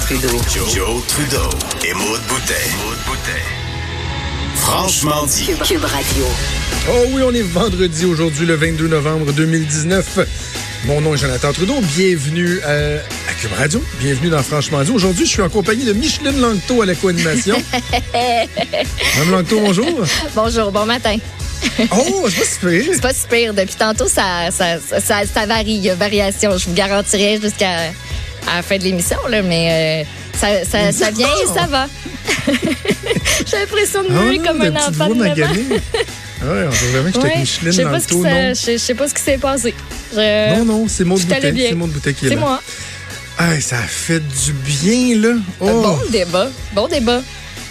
[0.00, 0.28] Trudeau.
[0.48, 1.48] Joe, Trudeau
[1.84, 2.52] et Maude Boutet.
[4.56, 5.46] Franchement dit.
[5.46, 6.24] Cube, Cube Radio.
[6.90, 10.18] Oh oui, on est vendredi aujourd'hui, le 22 novembre 2019.
[10.86, 11.80] Mon nom est Jonathan Trudeau.
[11.96, 13.82] Bienvenue euh, à Cube Radio.
[13.98, 14.90] Bienvenue dans Franchement dit.
[14.90, 17.56] Aujourd'hui, je suis en compagnie de Micheline Langto à la co-animation.
[18.12, 20.04] Madame Langto, bonjour.
[20.34, 21.16] Bonjour, bon matin.
[21.90, 22.92] Oh, c'est pas si pire.
[22.92, 23.54] C'est pas si pire.
[23.54, 25.74] Depuis tantôt, ça, ça, ça, ça varie.
[25.74, 26.56] Il y a variation.
[26.56, 27.92] Je vous garantirai jusqu'à
[28.50, 31.86] à la fin de l'émission, là, mais euh, ça, ça, ça vient et ça va.
[33.46, 35.28] J'ai l'impression de Ah muer non, comme un enfant de 9 ans.
[35.28, 35.64] maganée.
[36.42, 38.54] Ah on dirait vraiment que j'étais Ouais, Micheline non?
[38.54, 39.74] s'est- je sais pas ce qui s'est passé.
[40.12, 41.52] Je- Non, non, c'est Boutet.
[41.52, 41.66] bien.
[41.70, 42.40] C'est Maud Boutet qui est, C'est là.
[42.40, 42.62] moi.
[43.38, 45.34] Ah, ça a fait du bien, là.
[45.60, 45.66] Oh.
[45.66, 46.48] Bon débat.
[46.72, 47.22] Bon débat.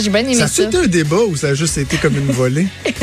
[0.00, 0.62] J'ai bien aimé Ça ça.
[0.62, 2.66] a été un débat ou ça a juste été comme une volée?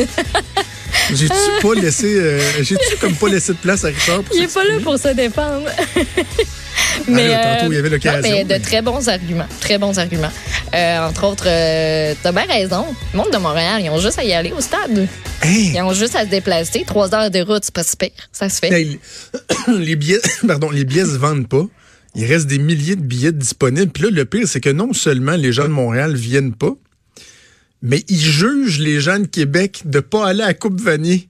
[1.13, 4.53] J'ai-tu pas laissé, euh, j'ai-tu comme pas laissé de place à Richard pour Il est
[4.53, 5.65] pas là pour se défendre.
[7.07, 9.47] Ah, là, tantôt, il y avait l'occasion, mais mais- de très bons arguments.
[9.59, 10.31] Très bons arguments.
[10.73, 12.85] Euh, entre autres, euh, t'as bien raison.
[13.13, 15.07] Le monde de Montréal, ils ont juste à y aller au stade.
[15.41, 15.73] Hey!
[15.75, 16.83] Ils ont juste à se déplacer.
[16.85, 18.11] Trois heures de route, c'est pas si pire.
[18.31, 18.71] Ça se fait.
[18.71, 18.99] Hey,
[19.67, 21.65] les billets, pardon, les billets se vendent pas.
[22.15, 23.91] Il reste des milliers de billets disponibles.
[23.91, 26.73] Puis là, le pire, c'est que non seulement les gens de Montréal viennent pas,
[27.81, 31.27] mais ils jugent les gens de Québec de pas aller à Coupe Vanier.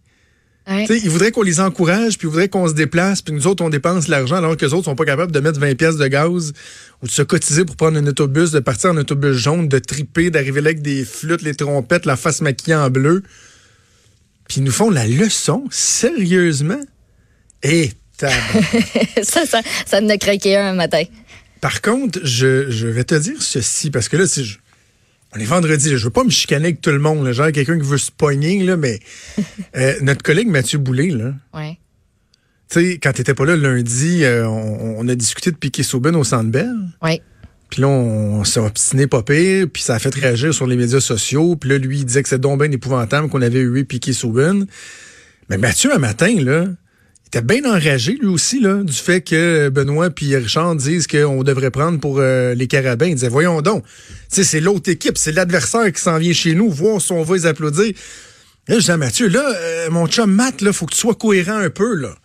[0.69, 0.85] Ouais.
[1.03, 3.69] Ils voudraient qu'on les encourage, puis ils voudraient qu'on se déplace, puis nous autres, on
[3.69, 6.53] dépense l'argent, alors que les autres sont pas capables de mettre 20 pièces de gaz
[7.01, 10.29] ou de se cotiser pour prendre un autobus, de partir en autobus jaune, de triper,
[10.29, 13.23] d'arriver là avec des flûtes, les trompettes, la face maquillée en bleu.
[14.47, 16.81] Puis ils nous font la leçon, sérieusement?
[17.61, 17.91] Et
[19.23, 21.03] ça, ça, ça me a craqué un matin.
[21.59, 24.59] Par contre, je, je vais te dire ceci, parce que là, c'est, je-
[25.35, 27.51] on est vendredi, là, je veux pas me chicaner avec tout le monde, là, genre
[27.51, 28.99] quelqu'un qui veut se pogner, là, mais
[29.75, 31.77] euh, notre collègue Mathieu Boulay, là, Ouais.
[32.69, 36.15] tu sais, quand t'étais pas là lundi, euh, on, on a discuté de piquer Souben
[36.15, 36.73] au Centre Bell.
[37.01, 37.21] Ouais.
[37.69, 40.99] Puis là, on s'est obstiné pas pire, puis ça a fait réagir sur les médias
[40.99, 41.55] sociaux.
[41.55, 44.67] Puis là, lui, il disait que c'est donc bien épouvantable qu'on avait eu piqué Souben.
[45.49, 49.69] Mais Mathieu, un matin, là, il était bien enragé, lui aussi, là, du fait que
[49.69, 53.07] Benoît puis Richard disent qu'on devrait prendre pour euh, les Carabins.
[53.07, 53.91] Il disait, voyons donc, tu
[54.29, 57.33] sais, c'est l'autre équipe, c'est l'adversaire qui s'en vient chez nous, voir si on va
[57.35, 57.91] les applaudir.
[58.67, 61.15] Là, je disais à Mathieu, là, euh, mon chum Matt, là, faut que tu sois
[61.15, 62.15] cohérent un peu, là.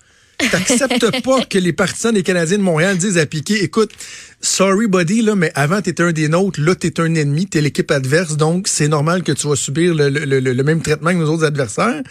[0.52, 3.90] T'acceptes pas que les partisans des Canadiens de Montréal disent à Piqué, écoute,
[4.40, 7.90] sorry buddy, là, mais avant t'étais un des nôtres, là t'es un ennemi, t'es l'équipe
[7.90, 11.16] adverse, donc c'est normal que tu vas subir le, le- le- le même traitement que
[11.16, 12.02] nos autres adversaires.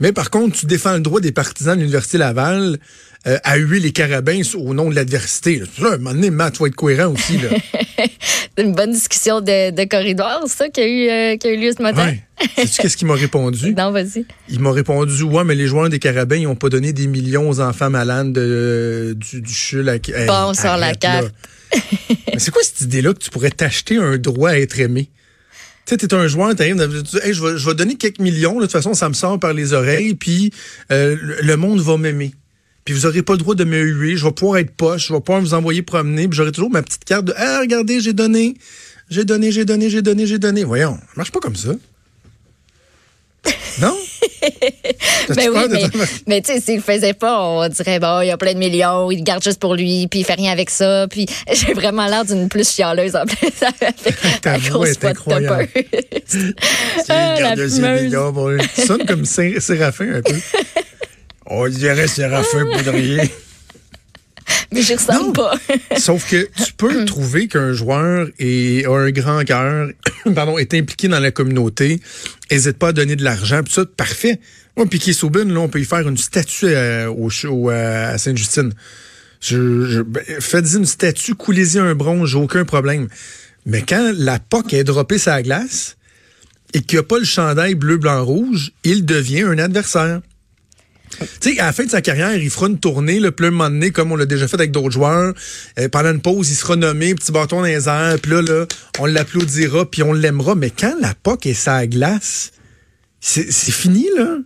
[0.00, 2.78] Mais par contre, tu défends le droit des partisans de l'Université Laval
[3.26, 5.60] euh, à huer les carabins au nom de l'adversité.
[5.80, 7.38] Là, à un moment donné, Matt, tu vas être cohérent aussi.
[7.38, 7.48] Là.
[8.56, 11.56] C'est une bonne discussion de, de corridor, ça, qui a eu, euh, qui a eu
[11.56, 12.06] lieu ce matin.
[12.06, 12.22] Ouais.
[12.56, 13.74] Sais-tu qu'est-ce qu'il m'a répondu?
[13.76, 14.24] Non, vas-y.
[14.48, 17.48] Il m'a répondu, ouais, mais les joueurs des carabins, ils ont pas donné des millions
[17.48, 19.88] aux enfants malades de, du, du CHUL.
[19.88, 21.32] à- Hey, Bon, sur la arrête, carte.
[22.32, 25.10] mais c'est quoi cette idée-là que tu pourrais t'acheter un droit à être aimé?
[25.86, 28.18] Tu sais, t'es un joueur, t'arrives, tu dis, hey, je vais, je vais donner quelques
[28.20, 30.52] millions, là, de toute façon, ça me sort par les oreilles, puis
[30.92, 32.34] euh, le- le monde va m'aimer.
[32.84, 35.12] Puis vous aurez pas le droit de me huer, je vais pouvoir être poche, je
[35.14, 38.12] vais pouvoir vous envoyer promener, puis j'aurai toujours ma petite carte de Ah, regardez, j'ai
[38.12, 38.54] donné,
[39.10, 40.64] j'ai donné, j'ai donné, j'ai donné, j'ai donné.
[40.64, 41.74] Voyons, ça marche pas comme ça.
[43.80, 43.94] Non?
[45.34, 45.84] Ben oui,
[46.26, 48.58] mais, tu sais, s'il le faisait pas, on dirait, bon, il y a plein de
[48.58, 51.74] millions, il le garde juste pour lui, puis il fait rien avec ça, puis j'ai
[51.74, 53.36] vraiment l'air d'une plus chialeuse en plus.
[54.42, 55.68] Ta voix est incroyable.
[57.08, 58.02] Ah, la garde fumeuse.
[58.02, 58.62] millions pour lui.
[58.74, 60.34] Ça sonne comme Sé- Séraphin un peu.
[61.46, 63.30] On dirait Séraphin Poudrier.
[64.72, 65.32] Mais j'y ressemble Non.
[65.32, 65.54] pas.
[65.98, 69.88] Sauf que tu peux trouver qu'un joueur est, a un grand cœur,
[70.34, 72.00] pardon, est impliqué dans la communauté,
[72.50, 74.40] hésite pas à donner de l'argent, puis ça, parfait.
[74.76, 78.72] Moi, Piquet Saubin, là, on peut y faire une statue euh, au, à Sainte-Justine.
[79.40, 83.08] Je, je, ben, Faites-y une statue, coulez-y un bronze, aucun problème.
[83.66, 85.96] Mais quand la POC est droppée sa glace
[86.74, 90.20] et qu'il n'y a pas le chandail bleu, blanc, rouge, il devient un adversaire.
[91.40, 93.70] Tu sais, à la fin de sa carrière, il fera une tournée, le plein moment
[93.70, 95.34] donné, comme on l'a déjà fait avec d'autres joueurs.
[95.78, 98.66] Euh, pendant une pause, il sera nommé, petit bâton dans les airs, puis là, là,
[98.98, 100.54] on l'applaudira, puis on l'aimera.
[100.54, 102.52] Mais quand la POC est sa glace,
[103.20, 104.38] c'est fini, là.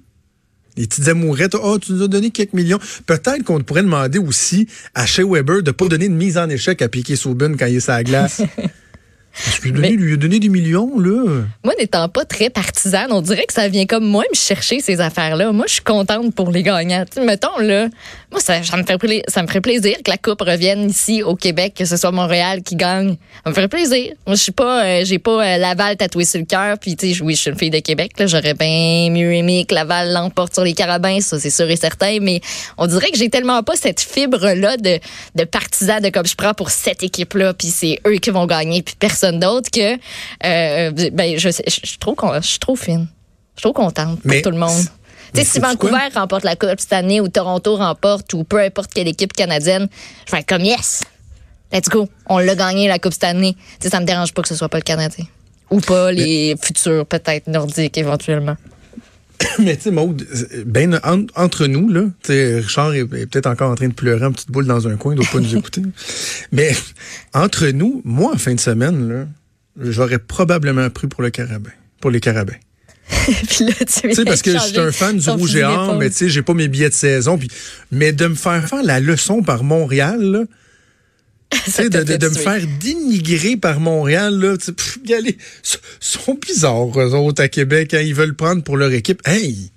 [0.76, 2.78] Les petites amourettes, oh, tu nous as donné quelques millions.
[3.04, 6.80] Peut-être qu'on pourrait demander aussi à Shea Weber de pas donner de mise en échec
[6.80, 8.40] à Piquet Saubin quand il est sa glace.
[9.62, 11.42] Lui a donné, lui donné des millions, là.
[11.64, 15.00] Moi, n'étant pas très partisane, on dirait que ça vient comme moi me chercher ces
[15.00, 15.52] affaires-là.
[15.52, 17.04] Moi, je suis contente pour les gagnants.
[17.24, 17.88] Mettons, là,
[18.30, 21.34] moi, ça, ça me fait, ça me ferait plaisir que la Coupe revienne ici au
[21.34, 23.16] Québec, que ce soit Montréal qui gagne.
[23.44, 24.12] Ça me ferait plaisir.
[24.26, 26.78] Moi, je suis pas, euh, j'ai pas euh, Laval tatoué sur le cœur.
[26.78, 28.12] Puis, tu sais, oui, je suis une fille de Québec.
[28.18, 31.76] Là, j'aurais bien mieux aimé que Laval l'emporte sur les Carabins, ça, c'est sûr et
[31.76, 32.18] certain.
[32.20, 32.40] Mais
[32.76, 34.98] on dirait que j'ai tellement pas cette fibre-là de,
[35.34, 38.82] de partisan, de comme je prends pour cette équipe-là, puis c'est eux qui vont gagner,
[38.82, 39.94] puis personne d'autre que,
[40.44, 43.06] euh, ben, je, sais- je, trop, con- je suis trop fine.
[43.56, 44.70] Je suis trop contente pour Mais tout le monde.
[45.34, 45.60] si?
[45.60, 49.88] Vancouver remporte la Coupe cette année ou Toronto remporte ou peu importe quelle équipe canadienne,
[50.26, 51.04] je vais être comme yes.
[51.72, 52.08] Let's go.
[52.28, 53.54] On l'a gagné la Coupe cette année.
[53.54, 55.24] Tu sais, ça me dérange pas que ce soit pas le Canadien.
[55.70, 58.56] Ou pas les futurs, peut-être nordiques éventuellement.
[59.58, 60.26] Mais tu sais, Maude,
[60.66, 63.94] ben, en- entre nous, là, tu sais, Richard est, est peut-être encore en train de
[63.94, 65.82] pleurer en petite boule dans un coin, il doit pas nous écouter.
[66.52, 66.74] Mais
[67.34, 69.26] entre nous, moi, en fin de semaine, là,
[69.78, 71.70] j'aurais probablement pris pour le carabin,
[72.00, 72.56] pour les carabins.
[73.48, 76.08] Puis là, tu sais, parce que je suis un fan du rouge et or, mais
[76.08, 77.36] tu sais, j'ai pas mes billets de saison.
[77.36, 77.48] Puis,
[77.90, 80.44] mais de me faire faire la leçon par Montréal, là,
[81.78, 86.98] de, de, de me faire dénigrer par Montréal, là, pff, y aller, ils sont bizarres,
[86.98, 89.20] eux autres, à Québec, hein, ils veulent prendre pour leur équipe.
[89.26, 89.70] Hey!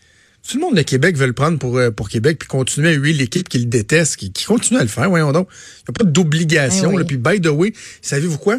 [0.47, 2.93] Tout le monde de Québec veut le prendre pour, euh, pour Québec, puis continuer à
[2.93, 5.47] huer l'équipe qui le déteste, qui, qui continue à le faire, voyons donc.
[5.51, 6.91] Il n'y a pas d'obligation.
[6.91, 7.03] Eh oui.
[7.03, 7.73] Puis, by the way,
[8.03, 8.57] savez-vous quoi?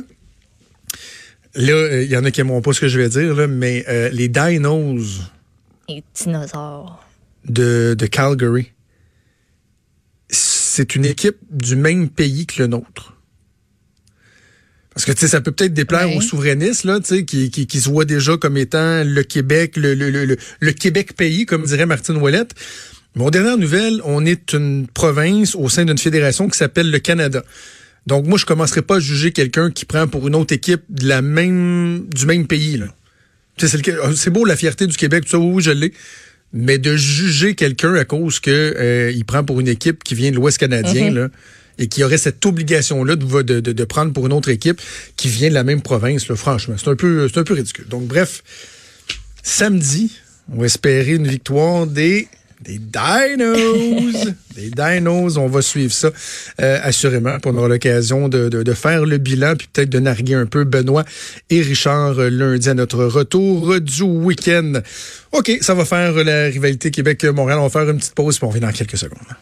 [1.55, 3.47] Là, euh, il y en a qui n'aimeront pas ce que je vais dire, là,
[3.47, 5.21] mais euh, les Dinos
[5.89, 7.05] Les dinosaures.
[7.49, 8.73] de, de Calgary,
[10.77, 13.15] c'est une équipe du même pays que le nôtre.
[14.95, 16.17] Parce que tu sais, ça peut peut-être déplaire Ouais.
[16.17, 19.77] aux souverainistes là, tu sais, qui, qui, qui se voient déjà comme étant le Québec,
[19.77, 22.55] le, le, le, le- le Québec pays, comme dirait Martine Ouellette.
[23.15, 26.99] Mais aux dernières nouvelles, on est une province au sein d'une fédération qui s'appelle le
[26.99, 27.43] Canada.
[28.07, 31.07] Donc moi, je commencerai pas à juger quelqu'un qui prend pour une autre équipe de
[31.09, 32.87] la même du même pays là.
[33.59, 35.71] Tu sais, C'est le- c'est beau la fierté du Québec, tout ça, oui, oui, je
[35.73, 35.93] l'ai.
[36.53, 40.31] Mais de juger quelqu'un à cause que euh, il prend pour une équipe qui vient
[40.31, 41.29] de l'Ouest canadien, là,
[41.79, 44.81] et qui aurait cette obligation-là de, de, de, de prendre pour une autre équipe
[45.17, 47.87] qui vient de la même province, là, franchement, c'est un peu c'est un peu ridicule.
[47.89, 48.43] Donc bref,
[49.43, 50.13] samedi,
[50.51, 52.29] on va espérer une victoire des
[52.63, 54.27] des Dinos.
[54.55, 56.11] des Dinos, on va suivre ça
[56.61, 57.37] euh, assurément.
[57.45, 60.65] On aura l'occasion de, de, de faire le bilan, puis peut-être de narguer un peu
[60.65, 61.05] Benoît
[61.51, 64.75] et Richard euh, lundi à notre retour du week-end.
[65.33, 67.59] OK, ça va faire la rivalité Québec-Montréal.
[67.59, 69.27] On va faire une petite pause, puis on revient dans quelques secondes.